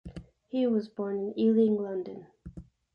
[0.47, 2.25] He was born in Ealing, London.